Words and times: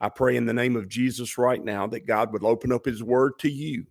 I 0.00 0.08
pray 0.08 0.36
in 0.36 0.46
the 0.46 0.54
name 0.54 0.76
of 0.76 0.88
Jesus 0.88 1.36
right 1.36 1.62
now 1.62 1.86
that 1.88 2.06
God 2.06 2.32
would 2.32 2.44
open 2.44 2.72
up 2.72 2.86
his 2.86 3.02
word 3.02 3.38
to 3.40 3.50
you 3.50 3.86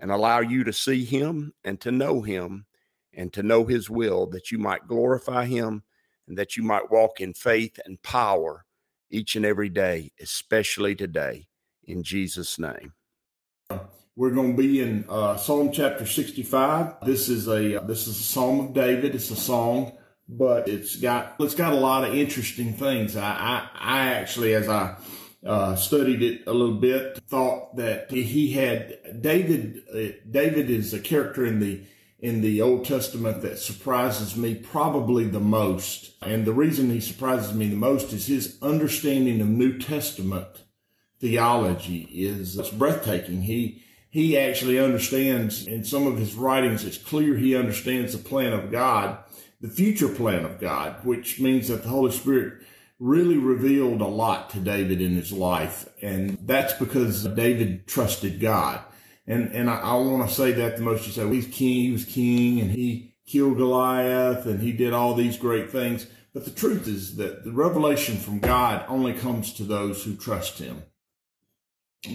and 0.00 0.10
allow 0.10 0.40
you 0.40 0.64
to 0.64 0.72
see 0.72 1.04
him 1.04 1.52
and 1.64 1.80
to 1.80 1.92
know 1.92 2.22
him 2.22 2.66
and 3.12 3.32
to 3.32 3.42
know 3.44 3.64
his 3.64 3.88
will, 3.88 4.26
that 4.26 4.50
you 4.50 4.58
might 4.58 4.88
glorify 4.88 5.44
him 5.44 5.84
and 6.26 6.36
that 6.36 6.56
you 6.56 6.64
might 6.64 6.90
walk 6.90 7.20
in 7.20 7.32
faith 7.34 7.78
and 7.84 8.02
power 8.02 8.64
each 9.10 9.36
and 9.36 9.46
every 9.46 9.68
day, 9.68 10.10
especially 10.20 10.96
today, 10.96 11.46
in 11.84 12.02
Jesus' 12.02 12.58
name. 12.58 12.94
We're 14.16 14.30
going 14.30 14.56
to 14.56 14.62
be 14.62 14.80
in 14.80 15.04
uh, 15.08 15.36
Psalm 15.36 15.70
chapter 15.72 16.06
65. 16.06 17.04
This 17.04 17.28
is 17.28 17.48
a 17.48 17.80
uh, 17.80 17.84
this 17.84 18.06
is 18.06 18.18
a 18.18 18.22
Psalm 18.22 18.60
of 18.60 18.72
David. 18.72 19.14
It's 19.14 19.30
a 19.30 19.36
song, 19.36 19.92
but 20.28 20.68
it's 20.68 20.96
got 20.96 21.34
it's 21.40 21.54
got 21.54 21.72
a 21.72 21.76
lot 21.76 22.04
of 22.04 22.14
interesting 22.14 22.74
things. 22.74 23.16
I 23.16 23.24
I, 23.24 23.68
I 23.74 24.12
actually, 24.12 24.54
as 24.54 24.68
I 24.68 24.96
uh, 25.44 25.76
studied 25.76 26.22
it 26.22 26.42
a 26.46 26.52
little 26.52 26.76
bit, 26.76 27.18
thought 27.28 27.76
that 27.76 28.10
he 28.10 28.52
had 28.52 29.20
David. 29.20 29.82
Uh, 29.92 30.16
David 30.30 30.70
is 30.70 30.94
a 30.94 31.00
character 31.00 31.44
in 31.44 31.60
the 31.60 31.82
in 32.20 32.40
the 32.40 32.62
Old 32.62 32.86
Testament 32.86 33.42
that 33.42 33.58
surprises 33.58 34.34
me 34.34 34.54
probably 34.54 35.24
the 35.24 35.40
most. 35.40 36.14
And 36.22 36.46
the 36.46 36.54
reason 36.54 36.88
he 36.88 37.00
surprises 37.00 37.52
me 37.52 37.68
the 37.68 37.76
most 37.76 38.14
is 38.14 38.26
his 38.26 38.56
understanding 38.62 39.42
of 39.42 39.48
New 39.48 39.78
Testament 39.78 40.62
theology 41.20 42.08
is 42.12 42.56
breathtaking. 42.70 43.42
He 43.42 43.82
he 44.08 44.38
actually 44.38 44.78
understands 44.78 45.66
in 45.66 45.84
some 45.84 46.06
of 46.06 46.18
his 46.18 46.34
writings, 46.34 46.84
it's 46.84 46.96
clear 46.98 47.36
he 47.36 47.56
understands 47.56 48.12
the 48.12 48.18
plan 48.18 48.52
of 48.52 48.70
God, 48.70 49.18
the 49.60 49.68
future 49.68 50.08
plan 50.08 50.44
of 50.44 50.60
God, 50.60 51.04
which 51.04 51.40
means 51.40 51.68
that 51.68 51.82
the 51.82 51.88
Holy 51.88 52.12
Spirit 52.12 52.62
really 52.98 53.36
revealed 53.36 54.00
a 54.00 54.06
lot 54.06 54.50
to 54.50 54.60
David 54.60 55.00
in 55.00 55.14
his 55.14 55.32
life. 55.32 55.88
And 56.02 56.38
that's 56.42 56.72
because 56.74 57.24
David 57.24 57.86
trusted 57.86 58.40
God. 58.40 58.80
And, 59.26 59.52
and 59.52 59.70
I, 59.70 59.80
I 59.80 59.94
want 59.94 60.28
to 60.28 60.34
say 60.34 60.52
that 60.52 60.76
the 60.76 60.82
most 60.82 61.06
you 61.06 61.12
say, 61.12 61.24
well, 61.24 61.32
he's 61.32 61.46
king, 61.46 61.82
he 61.82 61.92
was 61.92 62.04
king 62.04 62.60
and 62.60 62.70
he 62.70 63.14
killed 63.26 63.56
Goliath 63.56 64.46
and 64.46 64.60
he 64.60 64.72
did 64.72 64.92
all 64.92 65.14
these 65.14 65.36
great 65.36 65.70
things. 65.70 66.06
But 66.32 66.44
the 66.44 66.50
truth 66.50 66.88
is 66.88 67.16
that 67.16 67.44
the 67.44 67.52
revelation 67.52 68.16
from 68.16 68.40
God 68.40 68.84
only 68.88 69.12
comes 69.12 69.52
to 69.54 69.64
those 69.64 70.04
who 70.04 70.16
trust 70.16 70.58
him. 70.58 70.82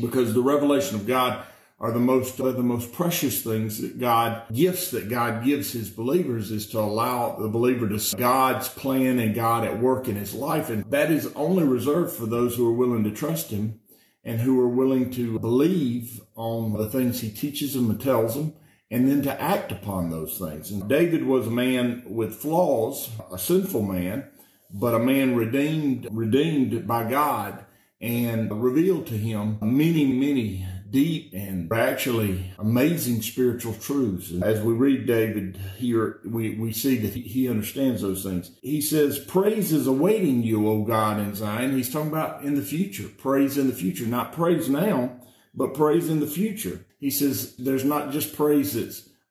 Because 0.01 0.33
the 0.33 0.43
revelation 0.43 0.95
of 0.95 1.07
God 1.07 1.43
are 1.79 1.91
the 1.91 1.99
most 1.99 2.37
the 2.37 2.53
most 2.61 2.91
precious 2.91 3.41
things 3.41 3.81
that 3.81 3.99
God 3.99 4.43
gifts 4.53 4.91
that 4.91 5.09
God 5.09 5.43
gives 5.45 5.71
his 5.71 5.89
believers 5.89 6.51
is 6.51 6.67
to 6.71 6.79
allow 6.79 7.37
the 7.37 7.47
believer 7.47 7.87
to 7.87 7.99
see 7.99 8.17
God's 8.17 8.67
plan 8.67 9.19
and 9.19 9.33
God 9.33 9.63
at 9.63 9.79
work 9.79 10.07
in 10.07 10.15
his 10.15 10.33
life 10.33 10.69
and 10.69 10.83
that 10.91 11.11
is 11.11 11.31
only 11.35 11.63
reserved 11.63 12.13
for 12.13 12.25
those 12.25 12.55
who 12.55 12.67
are 12.67 12.75
willing 12.75 13.03
to 13.05 13.11
trust 13.11 13.49
him 13.49 13.79
and 14.23 14.41
who 14.41 14.59
are 14.59 14.67
willing 14.67 15.09
to 15.11 15.39
believe 15.39 16.21
on 16.35 16.73
the 16.73 16.89
things 16.89 17.21
he 17.21 17.31
teaches 17.31 17.73
them 17.73 17.89
and 17.89 18.01
tells 18.01 18.35
them 18.35 18.53
and 18.91 19.09
then 19.09 19.21
to 19.21 19.41
act 19.41 19.71
upon 19.71 20.09
those 20.09 20.37
things. 20.37 20.71
And 20.71 20.89
David 20.89 21.23
was 21.23 21.47
a 21.47 21.51
man 21.51 22.03
with 22.05 22.35
flaws, 22.35 23.09
a 23.31 23.37
sinful 23.37 23.83
man, 23.83 24.27
but 24.71 24.95
a 24.95 24.99
man 24.99 25.35
redeemed 25.35 26.07
redeemed 26.11 26.87
by 26.87 27.09
God 27.09 27.65
and 28.01 28.63
revealed 28.63 29.07
to 29.07 29.17
him 29.17 29.57
many 29.61 30.05
many 30.05 30.65
deep 30.89 31.31
and 31.33 31.71
actually 31.71 32.53
amazing 32.57 33.21
spiritual 33.21 33.73
truths. 33.73 34.31
And 34.31 34.43
as 34.43 34.61
we 34.61 34.73
read 34.73 35.05
David 35.05 35.57
here, 35.77 36.19
we, 36.25 36.55
we 36.55 36.71
see 36.71 36.97
that 36.97 37.13
he, 37.13 37.21
he 37.21 37.49
understands 37.49 38.01
those 38.01 38.23
things. 38.23 38.51
He 38.61 38.81
says, 38.81 39.19
praise 39.19 39.71
is 39.71 39.87
awaiting 39.87 40.43
you, 40.43 40.67
O 40.67 40.83
God, 40.83 41.19
in 41.19 41.35
Zion. 41.35 41.75
He's 41.75 41.91
talking 41.91 42.09
about 42.09 42.43
in 42.43 42.55
the 42.55 42.61
future, 42.61 43.07
praise 43.07 43.57
in 43.57 43.67
the 43.67 43.73
future, 43.73 44.05
not 44.05 44.33
praise 44.33 44.69
now, 44.69 45.19
but 45.53 45.73
praise 45.73 46.09
in 46.09 46.19
the 46.19 46.27
future. 46.27 46.85
He 46.99 47.09
says, 47.09 47.55
there's 47.57 47.85
not 47.85 48.11
just 48.11 48.35
praise 48.35 48.73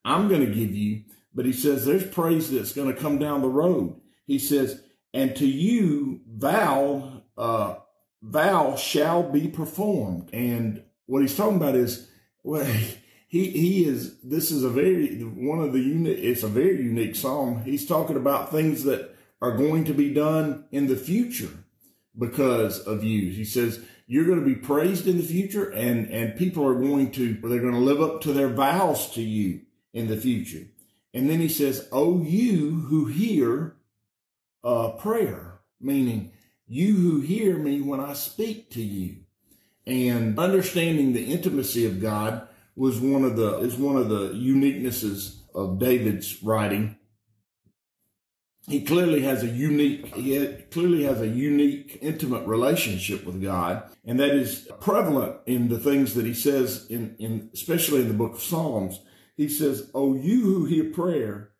I'm 0.05 0.27
going 0.27 0.45
to 0.45 0.53
give 0.53 0.73
you, 0.73 1.03
but 1.33 1.45
he 1.45 1.53
says 1.53 1.85
there's 1.85 2.07
praise 2.07 2.49
that's 2.49 2.73
going 2.73 2.93
to 2.93 2.99
come 2.99 3.19
down 3.19 3.41
the 3.41 3.47
road. 3.47 3.99
He 4.25 4.39
says, 4.39 4.81
and 5.13 5.35
to 5.35 5.45
you, 5.45 6.21
vow, 6.27 7.23
uh, 7.37 7.75
vow 8.21 8.75
shall 8.75 9.23
be 9.23 9.47
performed. 9.47 10.29
And 10.33 10.83
what 11.09 11.23
he's 11.23 11.35
talking 11.35 11.57
about 11.57 11.75
is, 11.75 12.07
well, 12.43 12.65
he, 13.27 13.49
he 13.49 13.85
is, 13.85 14.19
this 14.21 14.51
is 14.51 14.63
a 14.63 14.69
very, 14.69 15.21
one 15.23 15.59
of 15.59 15.73
the 15.73 15.79
unique, 15.79 16.19
it's 16.19 16.43
a 16.43 16.47
very 16.47 16.77
unique 16.77 17.15
psalm. 17.15 17.63
He's 17.63 17.87
talking 17.87 18.15
about 18.15 18.51
things 18.51 18.83
that 18.83 19.15
are 19.41 19.57
going 19.57 19.85
to 19.85 19.93
be 19.93 20.13
done 20.13 20.65
in 20.71 20.87
the 20.87 20.95
future 20.95 21.49
because 22.17 22.79
of 22.79 23.03
you. 23.03 23.31
He 23.31 23.43
says, 23.43 23.83
you're 24.05 24.25
going 24.25 24.39
to 24.39 24.45
be 24.45 24.55
praised 24.55 25.07
in 25.07 25.17
the 25.17 25.23
future 25.23 25.69
and, 25.71 26.09
and 26.09 26.37
people 26.37 26.65
are 26.65 26.75
going 26.75 27.11
to, 27.13 27.33
they're 27.33 27.59
going 27.59 27.73
to 27.73 27.79
live 27.79 28.01
up 28.01 28.21
to 28.21 28.33
their 28.33 28.49
vows 28.49 29.09
to 29.11 29.21
you 29.21 29.61
in 29.93 30.07
the 30.07 30.17
future. 30.17 30.65
And 31.13 31.29
then 31.29 31.39
he 31.39 31.49
says, 31.49 31.87
Oh, 31.91 32.21
you 32.21 32.81
who 32.87 33.05
hear 33.05 33.75
uh, 34.63 34.89
prayer, 34.89 35.59
meaning 35.81 36.31
you 36.67 36.95
who 36.95 37.21
hear 37.21 37.57
me 37.57 37.81
when 37.81 37.99
I 37.99 38.13
speak 38.13 38.69
to 38.71 38.81
you 38.81 39.18
and 39.89 40.37
understanding 40.37 41.13
the 41.13 41.33
intimacy 41.33 41.85
of 41.85 41.99
God 41.99 42.47
was 42.75 42.99
one 42.99 43.25
of 43.25 43.35
the 43.35 43.57
is 43.59 43.75
one 43.75 43.97
of 43.97 44.07
the 44.07 44.29
uniquenesses 44.29 45.41
of 45.53 45.79
David's 45.79 46.41
writing. 46.43 46.95
He 48.67 48.81
clearly 48.81 49.21
has 49.21 49.41
a 49.41 49.47
unique 49.47 50.13
he 50.15 50.47
clearly 50.69 51.03
has 51.03 51.21
a 51.21 51.27
unique 51.27 51.97
intimate 52.01 52.45
relationship 52.45 53.25
with 53.25 53.41
God, 53.41 53.83
and 54.05 54.19
that 54.19 54.29
is 54.29 54.69
prevalent 54.79 55.37
in 55.47 55.69
the 55.69 55.79
things 55.79 56.13
that 56.13 56.25
he 56.25 56.35
says 56.35 56.85
in, 56.87 57.15
in 57.17 57.49
especially 57.53 58.01
in 58.01 58.09
the 58.09 58.13
book 58.13 58.35
of 58.35 58.41
Psalms. 58.43 59.01
He 59.35 59.49
says, 59.49 59.89
"Oh, 59.95 60.13
you 60.15 60.41
who 60.41 60.65
hear 60.65 60.91
prayer, 60.91 61.51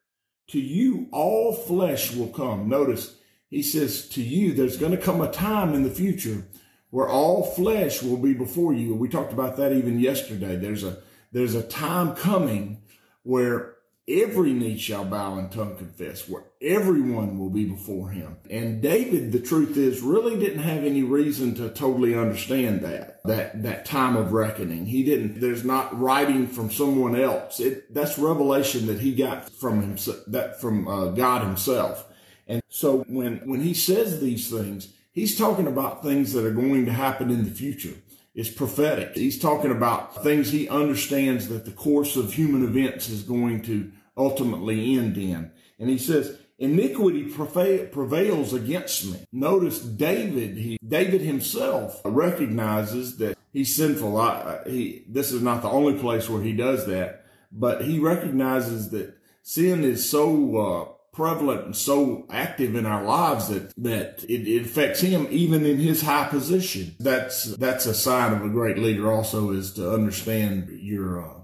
to 0.49 0.59
you 0.59 1.07
all 1.11 1.53
flesh 1.53 2.13
will 2.15 2.27
come." 2.27 2.69
Notice 2.69 3.15
he 3.49 3.63
says, 3.63 4.07
"To 4.09 4.21
you, 4.21 4.53
there's 4.53 4.77
going 4.77 4.91
to 4.91 4.97
come 5.01 5.19
a 5.19 5.31
time 5.31 5.73
in 5.73 5.81
the 5.81 5.89
future." 5.89 6.45
Where 6.89 7.07
all 7.07 7.45
flesh 7.45 8.01
will 8.01 8.17
be 8.17 8.33
before 8.33 8.73
you. 8.73 8.95
We 8.95 9.09
talked 9.09 9.33
about 9.33 9.57
that 9.57 9.73
even 9.73 9.99
yesterday. 9.99 10.55
There's 10.55 10.83
a, 10.83 10.97
there's 11.31 11.55
a 11.55 11.63
time 11.63 12.15
coming 12.15 12.81
where 13.23 13.75
every 14.07 14.53
knee 14.53 14.75
shall 14.75 15.05
bow 15.05 15.37
and 15.37 15.51
tongue 15.51 15.75
confess, 15.75 16.27
where 16.27 16.43
everyone 16.61 17.37
will 17.37 17.51
be 17.51 17.65
before 17.65 18.09
him. 18.09 18.37
And 18.49 18.81
David, 18.81 19.31
the 19.31 19.39
truth 19.39 19.77
is, 19.77 20.01
really 20.01 20.37
didn't 20.39 20.63
have 20.63 20.83
any 20.83 21.03
reason 21.03 21.53
to 21.55 21.69
totally 21.69 22.15
understand 22.15 22.81
that, 22.81 23.21
that, 23.25 23.61
that 23.61 23.85
time 23.85 24.15
of 24.15 24.33
reckoning. 24.33 24.87
He 24.87 25.03
didn't, 25.03 25.39
there's 25.39 25.63
not 25.63 25.97
writing 25.99 26.47
from 26.47 26.71
someone 26.71 27.19
else. 27.19 27.59
It, 27.59 27.93
that's 27.93 28.17
revelation 28.17 28.87
that 28.87 28.99
he 28.99 29.13
got 29.13 29.47
from 29.51 29.81
himself, 29.81 30.17
that 30.27 30.59
from 30.59 30.87
uh, 30.87 31.09
God 31.09 31.43
himself. 31.43 32.05
And 32.47 32.63
so 32.67 33.03
when, 33.07 33.47
when 33.47 33.61
he 33.61 33.75
says 33.75 34.19
these 34.19 34.49
things, 34.49 34.91
He's 35.19 35.37
talking 35.37 35.67
about 35.67 36.01
things 36.01 36.31
that 36.31 36.45
are 36.45 36.51
going 36.51 36.85
to 36.85 36.93
happen 36.93 37.29
in 37.29 37.43
the 37.43 37.51
future. 37.51 37.93
It's 38.33 38.49
prophetic. 38.49 39.15
He's 39.15 39.37
talking 39.37 39.69
about 39.69 40.23
things 40.23 40.49
he 40.49 40.69
understands 40.69 41.49
that 41.49 41.65
the 41.65 41.71
course 41.71 42.15
of 42.15 42.31
human 42.31 42.63
events 42.63 43.09
is 43.09 43.23
going 43.23 43.63
to 43.63 43.91
ultimately 44.15 44.97
end 44.97 45.17
in. 45.17 45.51
And 45.77 45.89
he 45.89 45.97
says, 45.97 46.37
iniquity 46.57 47.25
prevails 47.25 48.53
against 48.53 49.11
me. 49.11 49.25
Notice 49.33 49.81
David, 49.81 50.55
he, 50.55 50.79
David 50.87 51.19
himself 51.19 51.99
recognizes 52.05 53.17
that 53.17 53.37
he's 53.51 53.75
sinful. 53.75 54.15
I, 54.17 54.61
he, 54.67 55.03
this 55.05 55.33
is 55.33 55.41
not 55.41 55.61
the 55.61 55.69
only 55.69 55.99
place 55.99 56.29
where 56.29 56.41
he 56.41 56.53
does 56.53 56.85
that, 56.85 57.25
but 57.51 57.83
he 57.83 57.99
recognizes 57.99 58.91
that 58.91 59.17
sin 59.41 59.83
is 59.83 60.09
so, 60.09 60.57
uh, 60.57 60.93
prevalent 61.19 61.65
and 61.65 61.75
so 61.75 62.25
active 62.29 62.75
in 62.75 62.85
our 62.85 63.03
lives 63.03 63.49
that 63.49 63.73
that 63.75 64.23
it, 64.29 64.47
it, 64.47 64.61
affects 64.61 65.01
him 65.01 65.27
even 65.29 65.65
in 65.65 65.77
his 65.77 66.01
high 66.01 66.29
position. 66.29 66.95
That's 66.97 67.43
that's 67.57 67.85
a 67.85 67.93
sign 67.93 68.31
of 68.31 68.45
a 68.45 68.49
great 68.49 68.77
leader. 68.77 69.11
Also, 69.11 69.51
is 69.51 69.73
to 69.73 69.93
understand 69.93 70.69
your 70.81 71.21
uh, 71.21 71.39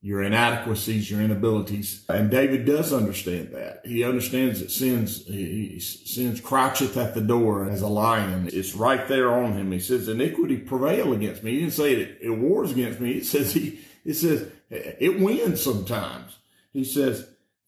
your 0.00 0.22
inadequacies, 0.22 1.10
your 1.10 1.20
inabilities. 1.20 2.04
And 2.08 2.30
David 2.30 2.66
does 2.66 2.92
understand 2.92 3.48
that. 3.52 3.80
He 3.84 4.04
understands 4.04 4.60
that 4.60 4.70
sins, 4.70 5.26
he, 5.26 5.80
sins 5.80 6.40
croucheth 6.40 6.96
at 6.96 7.14
the 7.14 7.20
door 7.20 7.68
as 7.68 7.82
a 7.82 7.88
lion. 7.88 8.48
It's 8.52 8.76
right 8.76 9.08
there 9.08 9.32
on 9.32 9.54
him. 9.54 9.72
He 9.72 9.80
says, 9.80 10.06
iniquity 10.06 10.58
prevail 10.58 11.12
against 11.12 11.42
me. 11.42 11.54
He 11.54 11.58
didn't 11.58 11.72
say 11.72 11.94
it, 11.94 12.18
it 12.20 12.30
wars 12.30 12.70
against 12.70 13.00
me. 13.00 13.14
It 13.14 13.26
says 13.26 13.52
he, 13.52 13.80
it 14.04 14.14
says 14.14 14.48
it 14.70 15.18
wins 15.18 15.60
sometimes. 15.60 16.36
He 16.72 16.84
says, 16.84 17.26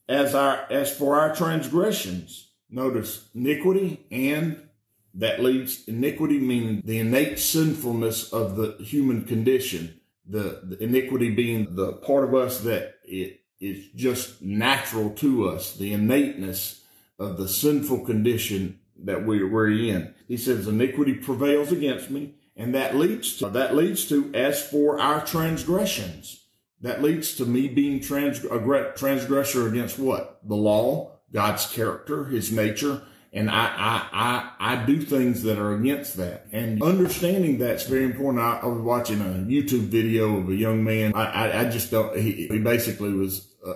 as 0.09 0.35
our, 0.35 0.67
as 0.71 0.95
for 0.95 1.19
our 1.19 1.35
transgressions, 1.35 2.49
notice 2.71 3.29
iniquity 3.35 4.07
and 4.11 4.69
that 5.15 5.43
leads 5.43 5.87
iniquity 5.89 6.39
meaning 6.39 6.83
the 6.85 6.99
innate 6.99 7.39
sinfulness 7.39 8.33
of 8.33 8.57
the 8.57 8.77
human 8.79 9.25
condition 9.25 9.99
the, 10.29 10.61
the 10.63 10.83
iniquity 10.83 11.31
being 11.31 11.75
the 11.75 11.93
part 11.95 12.25
of 12.25 12.35
us 12.35 12.61
that 12.61 12.97
it 13.05 13.41
is 13.61 13.87
just 13.95 14.43
natural 14.43 15.11
to 15.11 15.49
us 15.49 15.75
the 15.77 15.93
innateness 15.93 16.85
of 17.19 17.39
the 17.39 17.49
sinful 17.49 18.05
condition 18.05 18.79
that 19.01 19.25
we, 19.25 19.43
we're 19.43 19.71
in. 19.71 20.15
He 20.27 20.37
says 20.37 20.69
iniquity 20.69 21.15
prevails 21.15 21.73
against 21.73 22.11
me 22.11 22.35
and 22.57 22.75
that 22.75 22.95
leads 22.95 23.37
to 23.39 23.49
that 23.49 23.75
leads 23.75 24.07
to 24.09 24.33
as 24.35 24.63
for 24.63 25.01
our 25.01 25.25
transgressions 25.25 26.45
that 26.81 27.03
leads 27.03 27.35
to 27.37 27.45
me 27.45 27.69
being 27.69 27.97
a 27.99 28.93
transgressor 28.97 29.69
against 29.69 29.99
what 29.99 30.41
the 30.45 30.57
law 30.57 31.19
god's 31.33 31.67
character 31.67 32.25
his 32.27 32.53
nature 32.53 33.03
and 33.33 33.51
I, 33.51 33.67
I, 33.67 34.09
I, 34.13 34.73
I 34.73 34.87
do 34.87 35.03
things 35.03 35.43
that 35.43 35.59
are 35.59 35.75
against 35.75 36.17
that. 36.17 36.47
And 36.51 36.83
understanding 36.83 37.59
that's 37.59 37.85
very 37.85 38.05
important. 38.05 38.43
I, 38.43 38.61
I 38.63 38.67
was 38.67 38.81
watching 38.81 39.21
a 39.21 39.45
YouTube 39.47 39.89
video 39.89 40.39
of 40.39 40.49
a 40.49 40.55
young 40.55 40.83
man. 40.83 41.13
I, 41.15 41.25
I, 41.25 41.61
I 41.61 41.71
just 41.71 41.91
don't, 41.91 42.19
he, 42.19 42.49
he 42.49 42.59
basically 42.59 43.13
was 43.13 43.55
uh, 43.67 43.75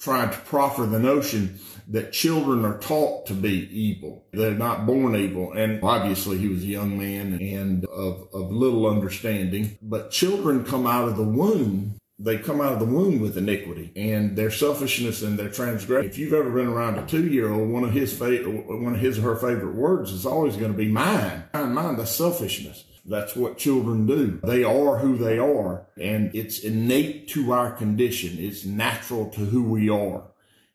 trying 0.00 0.30
to 0.30 0.36
proffer 0.38 0.84
the 0.84 0.98
notion 0.98 1.60
that 1.88 2.12
children 2.12 2.64
are 2.64 2.78
taught 2.78 3.26
to 3.26 3.34
be 3.34 3.68
evil. 3.70 4.26
They're 4.32 4.50
not 4.50 4.84
born 4.84 5.14
evil. 5.14 5.52
And 5.52 5.82
obviously 5.84 6.38
he 6.38 6.48
was 6.48 6.64
a 6.64 6.66
young 6.66 6.98
man 6.98 7.34
and 7.34 7.84
of, 7.86 8.28
of 8.34 8.50
little 8.50 8.88
understanding, 8.88 9.78
but 9.80 10.10
children 10.10 10.64
come 10.64 10.88
out 10.88 11.06
of 11.06 11.16
the 11.16 11.22
womb 11.22 11.96
they 12.18 12.38
come 12.38 12.60
out 12.60 12.72
of 12.72 12.78
the 12.78 12.86
womb 12.86 13.20
with 13.20 13.36
iniquity 13.36 13.92
and 13.94 14.36
their 14.36 14.50
selfishness 14.50 15.22
and 15.22 15.38
their 15.38 15.50
transgression. 15.50 16.08
If 16.08 16.16
you've 16.16 16.32
ever 16.32 16.50
been 16.50 16.66
around 16.66 16.98
a 16.98 17.06
two 17.06 17.26
year 17.26 17.50
old, 17.50 17.68
one 17.68 17.84
of 17.84 17.92
his 17.92 18.16
fa- 18.16 18.42
one 18.42 18.94
of 18.94 19.00
his 19.00 19.18
or 19.18 19.22
her 19.22 19.36
favorite 19.36 19.74
words 19.74 20.12
is 20.12 20.24
always 20.24 20.56
going 20.56 20.72
to 20.72 20.78
be 20.78 20.88
mine. 20.88 21.44
Mine, 21.52 21.74
mine. 21.74 21.96
That's 21.96 22.14
selfishness. 22.14 22.84
That's 23.04 23.36
what 23.36 23.58
children 23.58 24.06
do. 24.06 24.40
They 24.42 24.64
are 24.64 24.98
who 24.98 25.16
they 25.16 25.38
are 25.38 25.86
and 25.96 26.34
it's 26.34 26.60
innate 26.60 27.28
to 27.28 27.52
our 27.52 27.70
condition. 27.72 28.36
It's 28.38 28.64
natural 28.64 29.28
to 29.30 29.40
who 29.40 29.62
we 29.62 29.88
are. 29.88 30.24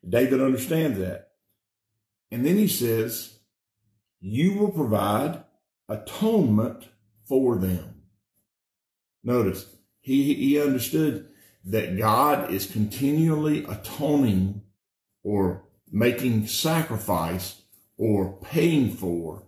David 0.08 0.40
understands 0.40 0.98
that. 0.98 1.30
And 2.30 2.46
then 2.46 2.56
he 2.56 2.68
says, 2.68 3.38
you 4.20 4.54
will 4.54 4.70
provide 4.70 5.42
atonement 5.88 6.88
for 7.24 7.56
them. 7.56 8.02
Notice 9.22 9.66
he, 10.00 10.34
he 10.34 10.60
understood 10.60 11.28
that 11.64 11.96
God 11.96 12.52
is 12.52 12.66
continually 12.66 13.64
atoning 13.64 14.62
or 15.22 15.64
making 15.90 16.46
sacrifice 16.46 17.62
or 17.96 18.38
paying 18.42 18.90
for 18.90 19.44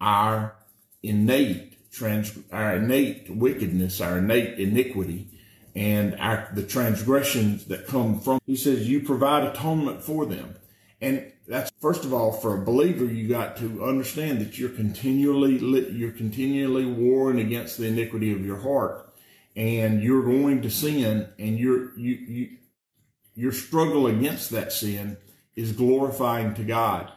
our 0.00 0.56
innate 1.02 1.90
trans, 1.92 2.36
our 2.50 2.76
innate 2.76 3.30
wickedness, 3.30 4.00
our 4.00 4.18
innate 4.18 4.58
iniquity, 4.58 5.28
and 5.74 6.16
our, 6.18 6.48
the 6.54 6.62
transgressions 6.62 7.66
that 7.66 7.86
come 7.86 8.18
from. 8.18 8.40
He 8.46 8.56
says, 8.56 8.88
you 8.88 9.00
provide 9.00 9.44
atonement 9.44 10.02
for 10.02 10.26
them. 10.26 10.56
And 11.00 11.32
that's 11.46 11.70
first 11.80 12.04
of 12.04 12.12
all, 12.12 12.32
for 12.32 12.56
a 12.56 12.64
believer, 12.64 13.04
you 13.04 13.28
got 13.28 13.56
to 13.58 13.84
understand 13.84 14.40
that 14.40 14.58
you're 14.58 14.70
continually, 14.70 15.58
you're 15.58 16.12
continually 16.12 16.86
warring 16.86 17.40
against 17.40 17.78
the 17.78 17.86
iniquity 17.86 18.32
of 18.32 18.44
your 18.44 18.58
heart 18.58 19.11
and 19.56 20.02
you're 20.02 20.22
going 20.22 20.62
to 20.62 20.70
sin 20.70 21.28
and 21.38 21.58
your 21.58 21.96
you, 21.98 22.14
you 22.14 22.48
your 23.34 23.52
struggle 23.52 24.06
against 24.06 24.50
that 24.50 24.72
sin 24.72 25.16
is 25.56 25.72
glorifying 25.72 26.54
to 26.54 26.64
God. 26.64 27.10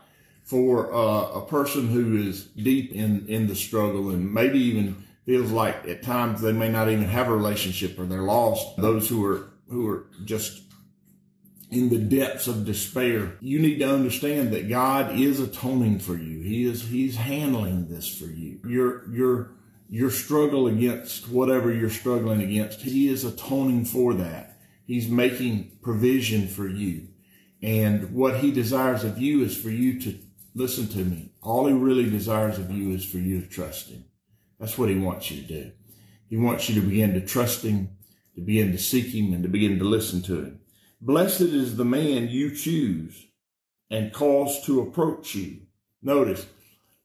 For 0.43 0.93
uh, 0.93 1.31
a 1.31 1.45
person 1.47 1.87
who 1.87 2.17
is 2.17 2.43
deep 2.45 2.91
in 2.91 3.25
in 3.27 3.47
the 3.47 3.55
struggle 3.55 4.09
and 4.09 4.33
maybe 4.33 4.59
even 4.59 5.03
feels 5.25 5.51
like 5.51 5.87
at 5.87 6.03
times 6.03 6.41
they 6.41 6.51
may 6.51 6.69
not 6.69 6.89
even 6.89 7.05
have 7.05 7.29
a 7.29 7.35
relationship 7.35 7.97
or 7.97 8.05
they're 8.05 8.21
lost, 8.21 8.77
those 8.77 9.09
who 9.09 9.25
are 9.25 9.49
who 9.67 9.89
are 9.89 10.05
just 10.23 10.61
in 11.71 11.89
the 11.89 11.97
depths 11.97 12.47
of 12.47 12.65
despair, 12.65 13.37
you 13.41 13.59
need 13.59 13.79
to 13.79 13.91
understand 13.91 14.53
that 14.53 14.69
God 14.69 15.19
is 15.19 15.39
atoning 15.39 15.99
for 15.99 16.15
you. 16.15 16.41
He 16.41 16.65
is 16.65 16.87
He's 16.89 17.15
handling 17.15 17.87
this 17.87 18.07
for 18.07 18.25
you. 18.25 18.59
You're 18.65 19.09
you're 19.11 19.51
your 19.89 20.09
struggle 20.09 20.67
against 20.67 21.29
whatever 21.29 21.71
you're 21.71 21.89
struggling 21.89 22.41
against, 22.41 22.81
He 22.81 23.07
is 23.07 23.23
atoning 23.23 23.85
for 23.85 24.13
that. 24.15 24.57
He's 24.85 25.09
making 25.09 25.77
provision 25.81 26.47
for 26.47 26.67
you. 26.67 27.07
And 27.61 28.11
what 28.13 28.37
He 28.37 28.51
desires 28.51 29.03
of 29.03 29.17
you 29.17 29.43
is 29.43 29.57
for 29.57 29.69
you 29.69 29.99
to 30.01 30.19
listen 30.53 30.87
to 30.89 30.99
me. 30.99 31.31
All 31.41 31.67
He 31.67 31.73
really 31.73 32.09
desires 32.09 32.59
of 32.59 32.71
you 32.71 32.91
is 32.91 33.05
for 33.05 33.17
you 33.17 33.41
to 33.41 33.47
trust 33.47 33.89
Him. 33.89 34.05
That's 34.59 34.77
what 34.77 34.89
He 34.89 34.97
wants 34.97 35.31
you 35.31 35.41
to 35.41 35.47
do. 35.47 35.71
He 36.29 36.37
wants 36.37 36.69
you 36.69 36.81
to 36.81 36.87
begin 36.87 37.13
to 37.13 37.21
trust 37.21 37.63
Him, 37.63 37.89
to 38.35 38.41
begin 38.41 38.71
to 38.71 38.77
seek 38.77 39.07
Him, 39.07 39.33
and 39.33 39.43
to 39.43 39.49
begin 39.49 39.79
to 39.79 39.85
listen 39.85 40.21
to 40.23 40.43
Him. 40.43 40.59
Blessed 41.01 41.41
is 41.41 41.75
the 41.75 41.85
man 41.85 42.29
you 42.29 42.55
choose 42.55 43.27
and 43.89 44.13
cause 44.13 44.65
to 44.65 44.81
approach 44.81 45.35
you. 45.35 45.61
Notice, 46.01 46.45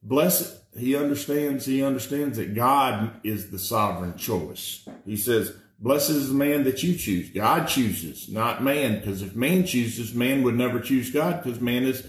blessed 0.03 0.60
he 0.77 0.97
understands 0.97 1.67
he 1.67 1.83
understands 1.83 2.39
that 2.39 2.55
God 2.55 3.13
is 3.25 3.51
the 3.51 3.59
sovereign 3.59 4.17
choice. 4.17 4.89
He 5.05 5.17
says, 5.17 5.53
"Blessed 5.79 6.11
is 6.11 6.29
the 6.29 6.35
man 6.35 6.65
that 6.65 6.83
you 6.83 6.95
choose. 6.95 7.31
God 7.31 7.67
chooses, 7.67 8.29
not 8.29 8.63
man, 8.63 8.99
because 8.99 9.23
if 9.23 9.35
man 9.35 9.67
chooses, 9.67 10.15
man 10.15 10.43
would 10.43 10.57
never 10.57 10.81
choose 10.81 11.11
God 11.11 11.43
because 11.43 11.61
man 11.61 11.85
is 11.85 12.05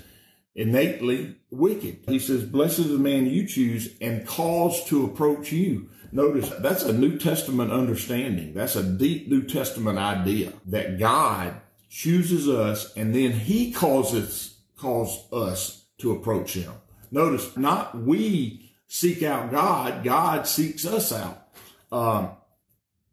innately 0.56 1.36
wicked." 1.50 2.00
He 2.08 2.20
says, 2.20 2.44
"Blessed 2.44 2.80
is 2.80 2.90
the 2.90 2.98
man 3.00 3.26
you 3.26 3.48
choose 3.48 3.90
and 4.00 4.26
cause 4.28 4.84
to 4.86 5.06
approach 5.06 5.52
you." 5.52 5.88
Notice 6.12 6.52
that's 6.60 6.84
a 6.84 6.94
New 6.94 7.18
Testament 7.18 7.72
understanding. 7.72 8.54
That's 8.54 8.76
a 8.76 8.84
deep 8.84 9.30
New 9.30 9.44
Testament 9.44 9.98
idea 9.98 10.54
that 10.68 11.00
God 11.00 11.56
chooses 11.90 12.48
us 12.48 12.94
and 12.96 13.14
then 13.14 13.32
he 13.32 13.72
causes 13.72 14.58
calls 14.78 15.32
us 15.32 15.86
to 16.00 16.12
approach 16.12 16.54
him. 16.54 16.72
Notice, 17.12 17.56
not 17.58 17.98
we 17.98 18.72
seek 18.88 19.22
out 19.24 19.52
God, 19.52 20.04
God 20.04 20.48
seeks 20.48 20.86
us 20.86 21.12
out. 21.12 21.48
Um, 21.92 22.32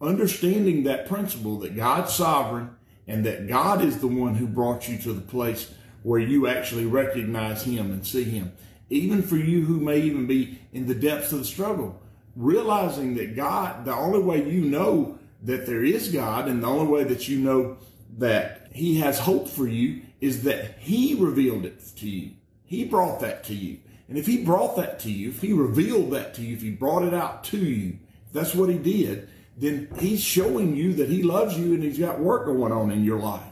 understanding 0.00 0.84
that 0.84 1.08
principle 1.08 1.58
that 1.58 1.76
God's 1.76 2.14
sovereign 2.14 2.70
and 3.06 3.24
that 3.26 3.48
God 3.48 3.82
is 3.82 3.98
the 3.98 4.06
one 4.06 4.36
who 4.36 4.46
brought 4.46 4.88
you 4.88 4.98
to 4.98 5.12
the 5.12 5.20
place 5.20 5.72
where 6.02 6.20
you 6.20 6.46
actually 6.46 6.86
recognize 6.86 7.64
Him 7.64 7.90
and 7.90 8.06
see 8.06 8.24
Him. 8.24 8.52
Even 8.90 9.22
for 9.22 9.36
you 9.36 9.64
who 9.64 9.80
may 9.80 9.98
even 10.00 10.26
be 10.26 10.58
in 10.72 10.86
the 10.86 10.94
depths 10.94 11.32
of 11.32 11.40
the 11.40 11.44
struggle, 11.44 12.00
realizing 12.36 13.14
that 13.16 13.34
God, 13.34 13.84
the 13.84 13.94
only 13.94 14.20
way 14.20 14.48
you 14.48 14.62
know 14.62 15.18
that 15.42 15.66
there 15.66 15.84
is 15.84 16.08
God 16.08 16.48
and 16.48 16.62
the 16.62 16.68
only 16.68 16.86
way 16.86 17.04
that 17.04 17.28
you 17.28 17.38
know 17.38 17.78
that 18.18 18.68
He 18.72 19.00
has 19.00 19.18
hope 19.18 19.48
for 19.48 19.66
you 19.66 20.02
is 20.20 20.44
that 20.44 20.78
He 20.78 21.14
revealed 21.14 21.64
it 21.64 21.80
to 21.96 22.08
you. 22.08 22.32
He 22.64 22.84
brought 22.84 23.20
that 23.20 23.44
to 23.44 23.54
you. 23.54 23.78
And 24.08 24.16
if 24.16 24.26
he 24.26 24.42
brought 24.42 24.76
that 24.76 24.98
to 25.00 25.10
you, 25.10 25.28
if 25.28 25.42
he 25.42 25.52
revealed 25.52 26.12
that 26.12 26.34
to 26.34 26.42
you, 26.42 26.54
if 26.54 26.62
he 26.62 26.70
brought 26.70 27.04
it 27.04 27.12
out 27.12 27.44
to 27.44 27.58
you, 27.58 27.98
that's 28.32 28.54
what 28.54 28.70
he 28.70 28.78
did, 28.78 29.28
then 29.56 29.88
he's 29.98 30.22
showing 30.22 30.74
you 30.76 30.94
that 30.94 31.08
he 31.08 31.22
loves 31.22 31.58
you 31.58 31.74
and 31.74 31.82
he's 31.82 31.98
got 31.98 32.20
work 32.20 32.46
going 32.46 32.72
on 32.72 32.90
in 32.90 33.04
your 33.04 33.18
life. 33.18 33.42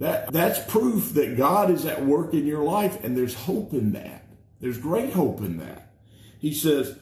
That, 0.00 0.32
that's 0.32 0.58
proof 0.70 1.14
that 1.14 1.36
God 1.36 1.70
is 1.70 1.86
at 1.86 2.04
work 2.04 2.34
in 2.34 2.46
your 2.46 2.64
life 2.64 3.04
and 3.04 3.16
there's 3.16 3.34
hope 3.34 3.72
in 3.72 3.92
that. 3.92 4.24
There's 4.60 4.78
great 4.78 5.12
hope 5.12 5.40
in 5.40 5.58
that. 5.58 5.92
He 6.38 6.52
says 6.52 6.98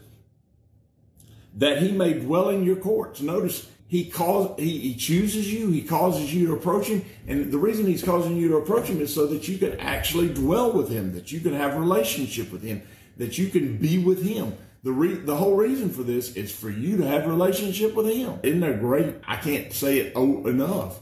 that 1.54 1.78
he 1.82 1.92
may 1.92 2.14
dwell 2.14 2.50
in 2.50 2.64
your 2.64 2.76
courts. 2.76 3.22
Notice 3.22 3.70
he 3.90 4.08
calls 4.08 4.58
he, 4.58 4.78
he 4.78 4.94
chooses 4.94 5.52
you 5.52 5.70
he 5.70 5.82
causes 5.82 6.32
you 6.32 6.46
to 6.46 6.52
approach 6.54 6.86
him 6.86 7.04
and 7.26 7.52
the 7.52 7.58
reason 7.58 7.84
he's 7.84 8.02
causing 8.02 8.36
you 8.36 8.48
to 8.48 8.56
approach 8.56 8.86
him 8.86 9.00
is 9.00 9.12
so 9.12 9.26
that 9.26 9.48
you 9.48 9.58
can 9.58 9.78
actually 9.80 10.32
dwell 10.32 10.72
with 10.72 10.88
him 10.88 11.12
that 11.12 11.30
you 11.30 11.40
can 11.40 11.52
have 11.52 11.76
relationship 11.76 12.50
with 12.50 12.62
him 12.62 12.80
that 13.20 13.36
you 13.36 13.48
can 13.48 13.76
be 13.76 13.98
with 13.98 14.22
him. 14.22 14.56
The 14.82 14.92
re- 14.92 15.14
the 15.14 15.36
whole 15.36 15.54
reason 15.54 15.90
for 15.90 16.02
this 16.02 16.34
is 16.36 16.50
for 16.50 16.70
you 16.70 16.96
to 16.96 17.06
have 17.06 17.26
relationship 17.26 17.94
with 17.94 18.06
him. 18.06 18.40
Isn't 18.42 18.60
there 18.60 18.78
great 18.78 19.16
i 19.28 19.36
can't 19.36 19.72
say 19.72 19.98
it 19.98 20.16
enough. 20.16 21.00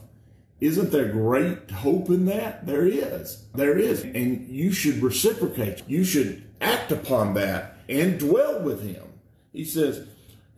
Isn't 0.59 0.91
there 0.91 1.07
great 1.07 1.71
hope 1.71 2.09
in 2.09 2.25
that? 2.25 2.67
There 2.67 2.85
is. 2.85 3.45
There 3.55 3.77
is. 3.77 4.03
And 4.03 4.49
you 4.49 4.73
should 4.73 5.01
reciprocate. 5.01 5.83
You 5.87 6.03
should 6.03 6.43
act 6.59 6.91
upon 6.91 7.35
that 7.35 7.77
and 7.87 8.19
dwell 8.19 8.61
with 8.61 8.83
him. 8.83 9.03
He 9.53 9.63
says 9.63 10.05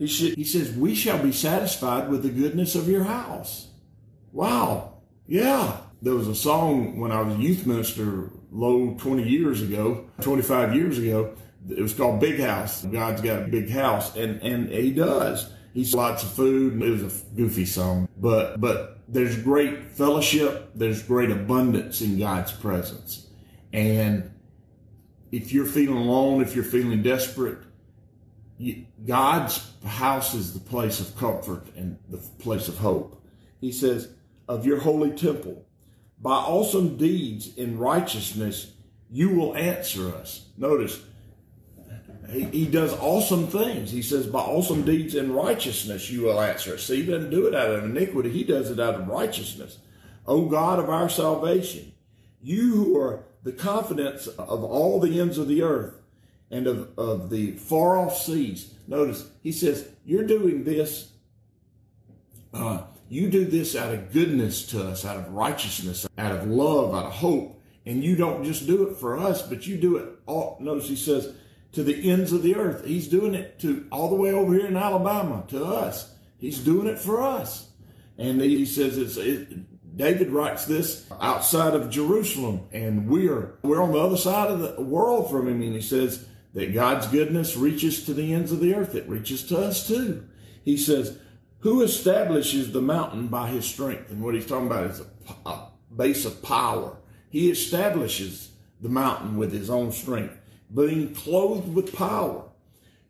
he, 0.02 0.08
should, 0.08 0.34
he 0.34 0.44
says, 0.44 0.72
We 0.72 0.96
shall 0.96 1.22
be 1.22 1.32
satisfied 1.32 2.10
with 2.10 2.24
the 2.24 2.30
goodness 2.30 2.74
of 2.74 2.90
your 2.90 3.04
house. 3.04 3.68
wow, 4.32 4.98
yeah. 5.28 5.78
There 6.02 6.16
was 6.16 6.28
a 6.28 6.34
song 6.34 7.00
when 7.00 7.12
I 7.12 7.22
was 7.22 7.36
a 7.36 7.40
youth 7.40 7.68
minister, 7.68 8.32
low 8.52 8.96
20 8.96 9.30
years 9.30 9.62
ago, 9.62 10.10
25 10.22 10.74
years 10.74 10.98
ago. 10.98 11.36
It 11.70 11.80
was 11.80 11.94
called 11.94 12.20
Big 12.20 12.40
House. 12.40 12.84
God's 12.84 13.22
got 13.22 13.44
a 13.44 13.46
big 13.46 13.70
house, 13.70 14.16
and, 14.16 14.42
and 14.42 14.70
he 14.70 14.92
does. 14.92 15.54
He's 15.76 15.94
lots 15.94 16.24
of 16.24 16.32
food. 16.32 16.82
It 16.82 16.90
was 16.90 17.04
a 17.04 17.36
goofy 17.36 17.66
song, 17.66 18.10
but, 18.18 18.60
but 18.60 19.02
there's 19.08 19.38
great 19.38 19.92
fellowship. 19.92 20.72
There's 20.74 21.04
great 21.04 21.30
abundance 21.30 22.02
in 22.02 22.18
God's 22.18 22.52
presence. 22.52 23.28
And 23.72 24.32
if 25.32 25.54
you're 25.54 25.68
feeling 25.68 25.98
alone, 25.98 26.42
if 26.42 26.56
you're 26.56 26.64
feeling 26.64 27.04
desperate, 27.04 27.60
God's 29.06 29.72
house 29.86 30.34
is 30.34 30.54
the 30.54 30.60
place 30.60 31.00
of 31.00 31.16
comfort 31.18 31.68
and 31.76 31.98
the 32.10 32.18
place 32.40 32.68
of 32.68 32.78
hope. 32.78 33.24
He 33.60 33.72
says, 33.72 34.10
of 34.48 34.66
your 34.66 34.80
holy 34.80 35.12
temple, 35.12 35.66
by 36.20 36.34
awesome 36.34 36.98
deeds 36.98 37.56
in 37.56 37.78
righteousness, 37.78 38.74
you 39.10 39.30
will 39.30 39.56
answer 39.56 40.14
us. 40.14 40.46
Notice, 40.58 41.02
he, 42.30 42.44
he 42.46 42.66
does 42.66 42.94
awesome 43.00 43.48
things. 43.48 43.92
He 43.92 44.02
says, 44.02 44.28
by 44.28 44.40
awesome 44.40 44.84
deeds 44.84 45.16
in 45.16 45.34
righteousness, 45.34 46.10
you 46.10 46.24
will 46.24 46.40
answer 46.40 46.76
us. 46.76 46.84
See, 46.84 47.04
he 47.04 47.12
doesn't 47.12 47.30
do 47.30 47.48
it 47.48 47.56
out 47.56 47.72
of 47.72 47.84
iniquity. 47.84 48.30
He 48.30 48.44
does 48.44 48.70
it 48.70 48.80
out 48.80 48.96
of 48.96 49.08
righteousness. 49.08 49.80
O 50.28 50.46
God 50.46 50.80
of 50.80 50.90
our 50.90 51.10
salvation, 51.10 51.94
you 52.42 52.72
who 52.72 52.98
are 53.00 53.24
the 53.44 53.52
confidence 53.52 54.28
of 54.28 54.64
all 54.64 55.00
the 55.00 55.20
ends 55.20 55.38
of 55.38 55.48
the 55.48 55.64
earth, 55.64 56.01
and 56.52 56.68
of, 56.68 56.90
of 56.98 57.30
the 57.30 57.54
far 57.54 57.98
off 57.98 58.18
seas. 58.18 58.74
Notice, 58.88 59.30
he 59.42 59.52
says, 59.52 59.88
You're 60.06 60.28
doing 60.28 60.64
this, 60.64 61.12
uh, 62.54 62.84
you 63.10 63.30
do 63.30 63.46
this 63.46 63.76
out 63.76 63.94
of 63.94 64.12
goodness 64.12 64.66
to 64.68 64.88
us, 64.88 65.06
out 65.06 65.18
of 65.18 65.34
righteousness, 65.34 66.06
out 66.18 66.32
of 66.34 66.48
love, 66.48 66.94
out 66.94 67.06
of 67.06 67.14
hope. 67.14 67.60
And 67.86 68.04
you 68.04 68.16
don't 68.16 68.44
just 68.44 68.68
do 68.68 68.88
it 68.88 68.98
for 68.98 69.18
us, 69.18 69.42
but 69.42 69.66
you 69.66 69.76
do 69.78 69.98
it 69.98 70.08
all. 70.28 70.58
Notice 70.60 70.88
he 70.88 70.96
says, 70.96 71.34
to 71.74 71.84
the 71.84 72.10
ends 72.10 72.34
of 72.34 72.44
the 72.44 72.56
earth. 72.56 72.86
He's 72.86 73.08
doing 73.08 73.34
it 73.34 73.60
to 73.60 73.88
all 73.92 74.10
the 74.10 74.16
way 74.16 74.32
over 74.32 74.54
here 74.54 74.66
in 74.66 74.76
Alabama 74.76 75.44
to 75.50 75.64
us. 75.64 76.14
He's 76.38 76.60
doing 76.60 76.88
it 76.88 77.00
for 77.00 77.22
us. 77.22 77.70
And 78.18 78.42
he 78.42 78.66
says 78.66 78.98
it's, 78.98 79.18
it, 79.18 79.98
David 79.98 80.32
writes 80.32 80.66
this 80.66 81.08
outside 81.20 81.74
of 81.74 81.90
Jerusalem 81.90 82.68
and 82.72 83.08
we're, 83.08 83.56
we're 83.64 83.82
on 83.82 83.92
the 83.92 84.00
other 84.00 84.18
side 84.18 84.52
of 84.52 84.60
the 84.60 84.82
world 84.82 85.30
from 85.30 85.48
him. 85.48 85.62
And 85.62 85.74
he 85.74 85.82
says, 85.82 86.26
that 86.54 86.74
God's 86.74 87.08
goodness 87.08 87.56
reaches 87.56 88.06
to 88.06 88.14
the 88.14 88.34
ends 88.34 88.52
of 88.52 88.60
the 88.60 88.76
earth. 88.76 88.96
It 88.96 89.08
reaches 89.08 89.44
to 89.48 89.58
us 89.58 89.88
too. 89.88 90.28
He 90.64 90.78
says, 90.78 91.18
who 91.60 91.84
establishes 91.84 92.72
the 92.72 92.82
mountain 92.82 93.28
by 93.28 93.50
his 93.50 93.66
strength? 93.66 94.10
And 94.10 94.24
what 94.24 94.34
he's 94.34 94.48
talking 94.48 94.68
about 94.68 94.88
is 94.88 95.02
a, 95.02 95.50
a 95.50 95.68
base 95.96 96.26
of 96.26 96.42
power. 96.42 96.98
He 97.30 97.52
establishes 97.52 98.52
the 98.82 98.90
mountain 98.90 99.38
with 99.38 99.54
his 99.54 99.70
own 99.70 99.92
strength, 99.92 100.36
being 100.74 101.14
clothed 101.14 101.74
with 101.74 101.96
power. 101.96 102.44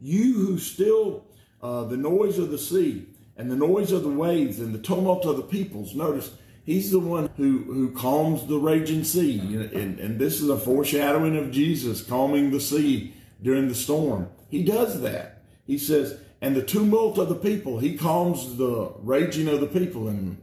You 0.01 0.33
who 0.33 0.57
still 0.59 1.25
uh, 1.61 1.85
the 1.85 1.97
noise 1.97 2.39
of 2.39 2.51
the 2.51 2.57
sea 2.57 3.07
and 3.37 3.49
the 3.49 3.55
noise 3.55 3.91
of 3.91 4.03
the 4.03 4.09
waves 4.09 4.59
and 4.59 4.75
the 4.75 4.79
tumult 4.79 5.25
of 5.25 5.37
the 5.37 5.43
peoples. 5.43 5.95
Notice 5.95 6.31
he's 6.65 6.91
the 6.91 6.99
one 6.99 7.29
who, 7.37 7.59
who 7.59 7.91
calms 7.91 8.45
the 8.47 8.57
raging 8.57 9.05
sea. 9.05 9.39
And, 9.39 9.97
and 9.99 10.19
this 10.19 10.41
is 10.41 10.49
a 10.49 10.57
foreshadowing 10.57 11.37
of 11.37 11.51
Jesus 11.51 12.03
calming 12.03 12.51
the 12.51 12.59
sea 12.59 13.13
during 13.41 13.67
the 13.67 13.75
storm. 13.75 14.29
He 14.49 14.63
does 14.63 15.01
that. 15.01 15.43
He 15.65 15.77
says, 15.77 16.19
and 16.41 16.55
the 16.55 16.63
tumult 16.63 17.17
of 17.17 17.29
the 17.29 17.35
people, 17.35 17.79
he 17.79 17.97
calms 17.97 18.57
the 18.57 18.93
raging 18.99 19.47
of 19.47 19.59
the 19.59 19.67
people. 19.67 20.07
And, 20.07 20.41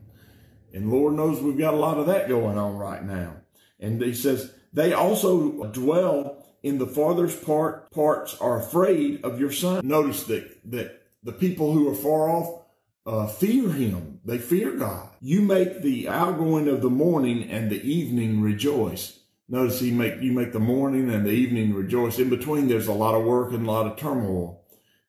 and 0.73 0.91
Lord 0.91 1.15
knows 1.15 1.41
we've 1.41 1.59
got 1.59 1.75
a 1.75 1.79
lot 1.79 1.99
of 1.99 2.07
that 2.07 2.29
going 2.29 2.57
on 2.57 2.77
right 2.77 3.05
now. 3.05 3.37
And 3.81 4.01
he 4.01 4.15
says, 4.15 4.53
they 4.73 4.93
also 4.93 5.65
dwell 5.65 6.47
in 6.63 6.79
the 6.79 6.87
farthest 6.87 7.45
part 7.45 7.91
parts 7.91 8.37
are 8.41 8.59
afraid 8.59 9.25
of 9.25 9.41
your 9.41 9.53
son. 9.53 9.87
Notice 9.87 10.25
that, 10.25 10.71
that 10.71 11.03
the 11.23 11.33
people 11.33 11.73
who 11.73 11.91
are 11.91 11.95
far 11.95 12.29
off 12.29 12.63
uh, 13.07 13.27
fear 13.27 13.73
him. 13.73 14.21
They 14.25 14.39
fear 14.39 14.73
God. 14.73 15.09
You 15.21 15.41
make 15.41 15.83
the 15.83 16.09
outgoing 16.09 16.69
of 16.69 16.83
the 16.83 16.91
morning 16.91 17.51
and 17.51 17.71
the 17.71 17.83
evening 17.83 18.43
rejoice. 18.43 19.18
Notice 19.49 19.81
he 19.81 19.91
make 19.91 20.21
you 20.21 20.33
make 20.33 20.53
the 20.53 20.59
morning 20.59 21.11
and 21.11 21.25
the 21.25 21.31
evening 21.31 21.73
rejoice. 21.73 22.19
In 22.19 22.29
between, 22.29 22.69
there's 22.69 22.87
a 22.87 22.93
lot 22.93 23.15
of 23.15 23.25
work 23.25 23.53
and 23.53 23.67
a 23.67 23.71
lot 23.71 23.87
of 23.87 23.97
turmoil. 23.97 24.63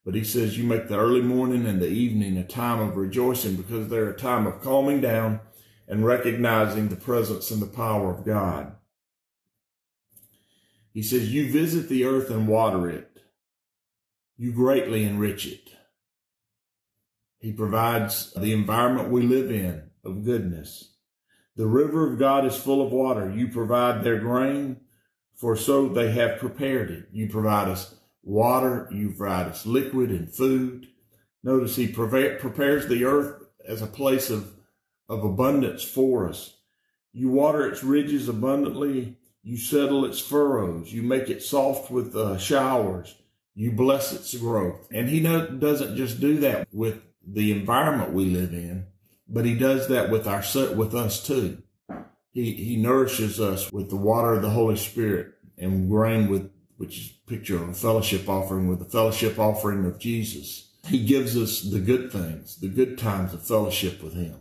But 0.06 0.16
he 0.16 0.24
says 0.24 0.58
you 0.58 0.64
make 0.64 0.88
the 0.88 0.98
early 0.98 1.22
morning 1.22 1.66
and 1.66 1.82
the 1.82 1.90
evening 1.90 2.38
a 2.38 2.44
time 2.44 2.80
of 2.80 2.96
rejoicing 2.96 3.58
because 3.58 3.90
they're 3.90 4.10
a 4.10 4.18
time 4.18 4.48
of 4.48 4.62
calming 4.62 5.02
down 5.02 5.42
and 5.88 6.06
recognizing 6.06 6.88
the 6.88 6.96
presence 6.96 7.52
and 7.52 7.62
the 7.62 7.68
power 7.68 8.12
of 8.12 8.26
God. 8.26 8.76
He 10.94 11.04
says, 11.04 11.34
You 11.34 11.52
visit 11.52 11.90
the 11.90 12.06
earth 12.06 12.30
and 12.30 12.48
water 12.48 12.90
it. 12.90 13.20
You 14.38 14.54
greatly 14.54 15.04
enrich 15.04 15.46
it. 15.46 15.70
He 17.40 17.52
provides 17.52 18.34
the 18.34 18.54
environment 18.54 19.10
we 19.10 19.24
live 19.24 19.52
in 19.52 19.90
of 20.04 20.24
goodness. 20.24 20.96
The 21.60 21.68
river 21.68 22.10
of 22.10 22.18
God 22.18 22.46
is 22.46 22.56
full 22.56 22.82
of 22.82 22.94
water. 22.94 23.30
You 23.30 23.50
provide 23.50 24.02
their 24.02 24.18
grain, 24.18 24.78
for 25.36 25.58
so 25.58 25.90
they 25.90 26.10
have 26.12 26.40
prepared 26.40 26.90
it. 26.90 27.10
You 27.12 27.28
provide 27.28 27.68
us 27.68 27.96
water. 28.24 28.88
You 28.94 29.10
provide 29.10 29.48
us 29.48 29.66
liquid 29.66 30.10
and 30.10 30.34
food. 30.34 30.88
Notice 31.44 31.76
he 31.76 31.90
prepares 31.90 32.88
the 32.88 33.04
earth 33.04 33.44
as 33.68 33.82
a 33.82 33.88
place 33.88 34.30
of, 34.30 34.54
of 35.10 35.26
abundance 35.26 35.84
for 35.84 36.30
us. 36.30 36.56
You 37.12 37.28
water 37.28 37.68
its 37.68 37.84
ridges 37.84 38.30
abundantly. 38.30 39.18
You 39.44 39.58
settle 39.58 40.06
its 40.06 40.22
furrows. 40.22 40.94
You 40.94 41.02
make 41.02 41.30
it 41.30 41.44
soft 41.44 41.92
with 41.92 42.16
uh, 42.16 42.38
showers. 42.38 43.18
You 43.54 43.74
bless 43.74 44.14
its 44.14 44.34
growth. 44.38 44.88
And 44.94 45.10
he 45.10 45.20
doesn't 45.20 45.98
just 45.98 46.22
do 46.22 46.38
that 46.38 46.70
with 46.72 47.02
the 47.28 47.52
environment 47.52 48.14
we 48.14 48.28
live 48.28 48.54
in, 48.54 48.86
but 49.30 49.46
he 49.46 49.56
does 49.56 49.88
that 49.88 50.10
with 50.10 50.28
our 50.28 50.44
set, 50.44 50.76
with 50.76 50.96
us 50.96 51.26
too. 51.26 51.62
He 52.32 52.54
he 52.54 52.76
nourishes 52.76 53.40
us 53.40 53.72
with 53.72 53.90
the 53.90 53.96
water 53.96 54.34
of 54.34 54.42
the 54.42 54.50
Holy 54.50 54.78
Spirit 54.78 55.34
and 55.58 55.90
grain 55.90 56.30
with 56.30 56.52
which 56.78 56.98
is 56.98 57.12
a 57.12 57.30
picture 57.30 57.62
of 57.62 57.70
a 57.70 57.74
fellowship 57.74 58.30
offering 58.30 58.68
with 58.68 58.80
the 58.80 58.86
fellowship 58.86 59.38
offering 59.38 59.86
of 59.86 60.00
Jesus. 60.00 60.72
He 60.86 61.06
gives 61.06 61.36
us 61.36 61.62
the 61.62 61.80
good 61.80 62.12
things, 62.12 62.60
the 62.60 62.70
good 62.70 62.98
times 62.98 63.34
of 63.34 63.46
fellowship 63.46 64.02
with 64.02 64.14
him. 64.14 64.36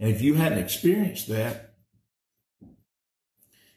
And 0.00 0.10
if 0.10 0.20
you 0.20 0.34
hadn't 0.34 0.58
experienced 0.58 1.28
that, 1.28 1.74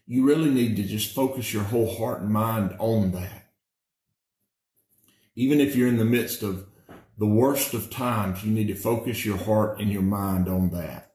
you 0.08 0.26
really 0.26 0.50
need 0.50 0.76
to 0.78 0.84
just 0.84 1.14
focus 1.14 1.54
your 1.54 1.64
whole 1.64 1.98
heart 1.98 2.22
and 2.22 2.32
mind 2.32 2.76
on 2.80 3.12
that. 3.12 3.52
Even 5.36 5.60
if 5.62 5.76
you're 5.76 5.88
in 5.88 5.98
the 5.98 6.06
midst 6.06 6.42
of 6.42 6.67
the 7.18 7.28
worst 7.28 7.74
of 7.74 7.90
times, 7.90 8.44
you 8.44 8.52
need 8.52 8.68
to 8.68 8.76
focus 8.76 9.26
your 9.26 9.38
heart 9.38 9.80
and 9.80 9.92
your 9.92 10.04
mind 10.04 10.48
on 10.48 10.70
that. 10.72 11.14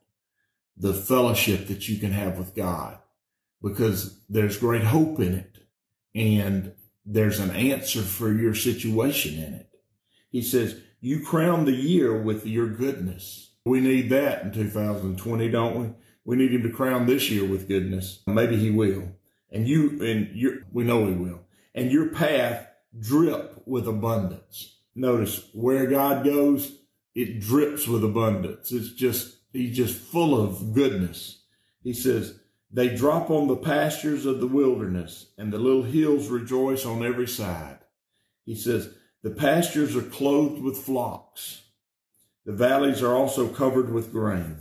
The 0.76 0.94
fellowship 0.94 1.68
that 1.68 1.88
you 1.88 1.98
can 1.98 2.12
have 2.12 2.38
with 2.38 2.54
God 2.54 2.98
because 3.62 4.18
there's 4.28 4.56
great 4.56 4.82
hope 4.82 5.20
in 5.20 5.34
it 5.34 5.58
and 6.14 6.72
there's 7.06 7.38
an 7.38 7.50
answer 7.52 8.02
for 8.02 8.32
your 8.32 8.54
situation 8.54 9.34
in 9.34 9.54
it. 9.54 9.68
He 10.30 10.42
says, 10.42 10.80
you 11.00 11.24
crown 11.24 11.64
the 11.64 11.72
year 11.72 12.20
with 12.20 12.46
your 12.46 12.68
goodness. 12.68 13.50
We 13.64 13.80
need 13.80 14.10
that 14.10 14.42
in 14.42 14.52
2020, 14.52 15.50
don't 15.50 15.80
we? 15.80 15.90
We 16.24 16.36
need 16.36 16.52
him 16.52 16.62
to 16.62 16.70
crown 16.70 17.06
this 17.06 17.30
year 17.30 17.44
with 17.44 17.68
goodness. 17.68 18.22
Maybe 18.26 18.56
he 18.56 18.70
will. 18.70 19.08
And 19.50 19.68
you, 19.68 20.02
and 20.02 20.34
you, 20.34 20.64
we 20.72 20.84
know 20.84 21.06
he 21.06 21.12
will. 21.12 21.40
And 21.74 21.90
your 21.90 22.10
path 22.10 22.66
drip 22.98 23.62
with 23.66 23.86
abundance. 23.86 24.78
Notice 24.94 25.48
where 25.52 25.86
God 25.86 26.24
goes, 26.24 26.78
it 27.14 27.40
drips 27.40 27.86
with 27.86 28.04
abundance. 28.04 28.72
It's 28.72 28.92
just, 28.92 29.36
he's 29.52 29.76
just 29.76 29.98
full 29.98 30.38
of 30.38 30.74
goodness. 30.74 31.42
He 31.82 31.92
says, 31.92 32.38
they 32.70 32.94
drop 32.94 33.30
on 33.30 33.48
the 33.48 33.56
pastures 33.56 34.24
of 34.24 34.40
the 34.40 34.46
wilderness 34.46 35.32
and 35.36 35.52
the 35.52 35.58
little 35.58 35.82
hills 35.82 36.28
rejoice 36.28 36.86
on 36.86 37.04
every 37.04 37.28
side. 37.28 37.78
He 38.44 38.54
says, 38.54 38.94
the 39.22 39.30
pastures 39.30 39.94
are 39.94 40.02
clothed 40.02 40.62
with 40.62 40.78
flocks. 40.78 41.62
The 42.44 42.52
valleys 42.52 43.02
are 43.02 43.14
also 43.14 43.48
covered 43.48 43.92
with 43.92 44.12
grain. 44.12 44.56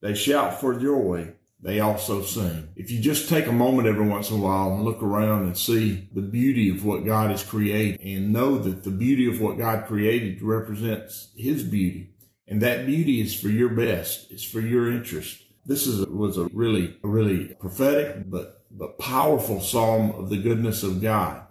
They 0.00 0.14
shout 0.14 0.60
for 0.60 0.78
joy 0.78 1.34
they 1.64 1.80
also 1.80 2.20
sing. 2.20 2.68
If 2.76 2.90
you 2.90 3.00
just 3.00 3.28
take 3.28 3.46
a 3.46 3.52
moment 3.52 3.88
every 3.88 4.06
once 4.06 4.30
in 4.30 4.38
a 4.38 4.42
while 4.42 4.74
and 4.74 4.84
look 4.84 5.02
around 5.02 5.44
and 5.44 5.56
see 5.56 6.08
the 6.12 6.20
beauty 6.20 6.68
of 6.68 6.84
what 6.84 7.06
God 7.06 7.30
has 7.30 7.42
created 7.42 8.00
and 8.02 8.34
know 8.34 8.58
that 8.58 8.84
the 8.84 8.90
beauty 8.90 9.26
of 9.26 9.40
what 9.40 9.56
God 9.56 9.86
created 9.86 10.42
represents 10.42 11.30
his 11.34 11.62
beauty. 11.62 12.10
And 12.46 12.60
that 12.60 12.84
beauty 12.84 13.22
is 13.22 13.34
for 13.34 13.48
your 13.48 13.70
best. 13.70 14.30
It's 14.30 14.44
for 14.44 14.60
your 14.60 14.92
interest. 14.92 15.42
This 15.64 15.86
is, 15.86 16.06
was 16.06 16.36
a 16.36 16.50
really, 16.52 16.98
really 17.02 17.54
prophetic, 17.54 18.30
but, 18.30 18.66
but 18.70 18.98
powerful 18.98 19.62
psalm 19.62 20.10
of 20.10 20.28
the 20.28 20.36
goodness 20.36 20.82
of 20.82 21.00
God. 21.00 21.46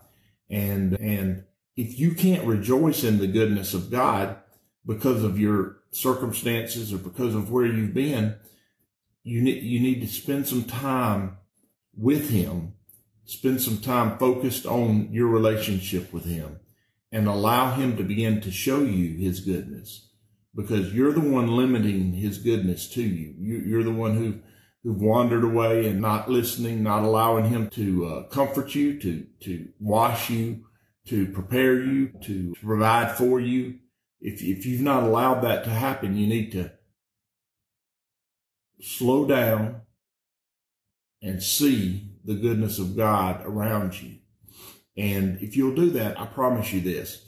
And, 0.48 0.94
and 1.00 1.46
if 1.76 2.00
you 2.00 2.14
can't 2.14 2.46
rejoice 2.46 3.04
in 3.04 3.18
the 3.18 3.26
goodness 3.26 3.74
of 3.74 3.90
God, 3.90 4.38
because 4.86 5.24
of 5.24 5.40
your 5.40 5.78
circumstances 5.92 6.94
or 6.94 6.98
because 6.98 7.36
of 7.36 7.52
where 7.52 7.66
you've 7.66 7.94
been, 7.94 8.36
you 9.24 9.42
need, 9.42 9.64
you 9.64 9.80
need 9.80 10.02
to 10.02 10.08
spend 10.08 10.48
some 10.48 10.66
time 10.66 11.38
with 11.96 12.30
him, 12.30 12.74
spend 13.26 13.62
some 13.62 13.78
time 13.78 14.18
focused 14.18 14.66
on 14.66 15.10
your 15.12 15.28
relationship 15.28 16.12
with 16.12 16.26
him 16.26 16.60
and 17.12 17.28
allow 17.28 17.74
him 17.76 17.96
to 17.96 18.04
begin 18.04 18.42
to 18.42 18.52
show 18.52 18.82
you 18.82 19.18
his 19.18 19.40
goodness 19.40 20.10
because 20.56 20.94
you're 20.94 21.14
the 21.14 21.20
one 21.20 21.56
limiting 21.56 22.14
his 22.14 22.38
goodness 22.38 22.90
to 22.90 23.02
you. 23.02 23.34
you 23.40 23.80
are 23.80 23.84
the 23.84 23.92
one 23.92 24.16
who, 24.16 24.40
who 24.84 24.94
wandered 24.94 25.44
away 25.44 25.88
and 25.88 26.02
not 26.02 26.30
listening, 26.30 26.84
not 26.84 27.04
allowing 27.04 27.46
him 27.46 27.70
to 27.70 28.06
uh, 28.06 28.24
comfort 28.24 28.76
you, 28.76 29.00
to, 29.00 29.26
to 29.40 29.68
wash 29.80 30.30
you, 30.30 30.66
to 31.08 31.28
prepare 31.28 31.82
you, 31.82 32.12
to 32.24 32.54
provide 32.62 33.16
for 33.16 33.40
you. 33.40 33.80
If, 34.22 34.42
if 34.42 34.66
you've 34.66 34.82
not 34.82 35.04
allowed 35.04 35.42
that 35.42 35.64
to 35.66 35.70
happen, 35.70 36.16
you 36.16 36.28
need 36.28 36.52
to 36.54 36.72
slow 38.84 39.26
down 39.26 39.82
and 41.22 41.42
see 41.42 42.10
the 42.26 42.36
goodness 42.36 42.80
of 42.80 42.98
God 42.98 43.46
around 43.46 44.02
you. 44.02 44.18
And 44.98 45.42
if 45.42 45.56
you'll 45.56 45.76
do 45.76 45.90
that, 45.92 46.20
I 46.20 46.26
promise 46.26 46.72
you 46.72 46.82
this, 46.82 47.26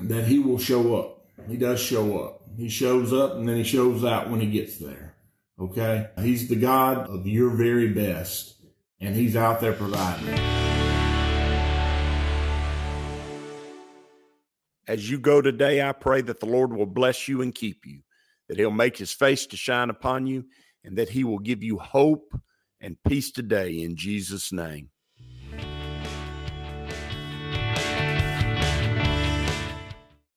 that 0.00 0.24
he 0.24 0.38
will 0.38 0.58
show 0.58 0.96
up. 0.96 1.26
He 1.46 1.56
does 1.56 1.80
show 1.80 2.18
up. 2.20 2.42
He 2.56 2.68
shows 2.68 3.12
up 3.12 3.34
and 3.34 3.48
then 3.48 3.56
he 3.56 3.64
shows 3.64 4.04
out 4.04 4.30
when 4.30 4.40
he 4.40 4.50
gets 4.50 4.78
there. 4.78 5.14
Okay. 5.60 6.08
He's 6.20 6.48
the 6.48 6.56
God 6.56 7.08
of 7.08 7.26
your 7.26 7.50
very 7.50 7.88
best 7.88 8.54
and 9.00 9.14
he's 9.14 9.36
out 9.36 9.60
there 9.60 9.72
providing. 9.72 10.38
As 14.88 15.08
you 15.10 15.18
go 15.18 15.42
today, 15.42 15.86
I 15.86 15.92
pray 15.92 16.22
that 16.22 16.40
the 16.40 16.46
Lord 16.46 16.72
will 16.72 16.86
bless 16.86 17.28
you 17.28 17.42
and 17.42 17.54
keep 17.54 17.84
you, 17.84 18.00
that 18.48 18.58
he'll 18.58 18.70
make 18.70 18.96
his 18.96 19.12
face 19.12 19.46
to 19.46 19.56
shine 19.56 19.90
upon 19.90 20.26
you, 20.26 20.44
and 20.84 20.96
that 20.98 21.08
he 21.08 21.24
will 21.24 21.38
give 21.38 21.62
you 21.62 21.78
hope 21.78 22.32
and 22.80 22.96
peace 23.06 23.30
today 23.30 23.80
in 23.80 23.96
Jesus' 23.96 24.52
name. 24.52 24.90